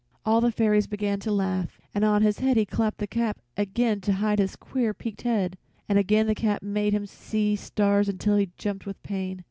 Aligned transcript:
All 0.25 0.41
the 0.41 0.51
fairies 0.51 0.87
began 0.87 1.19
to 1.19 1.31
laugh, 1.31 1.79
and 1.93 2.03
on 2.03 2.23
his 2.23 2.39
head 2.39 2.57
he 2.57 2.65
clapped 2.65 2.97
the 2.97 3.05
cap 3.05 3.37
again 3.55 4.01
to 4.01 4.13
hide 4.13 4.39
his 4.39 4.55
queer 4.55 4.95
peaked 4.95 5.21
head, 5.21 5.59
and 5.87 5.99
again 5.99 6.25
the 6.25 6.33
cap 6.33 6.63
made 6.63 6.91
him 6.93 7.05
see 7.05 7.55
stars 7.55 8.09
until 8.09 8.37
he 8.37 8.49
jumped 8.57 8.87
with 8.87 9.03
pain. 9.03 9.39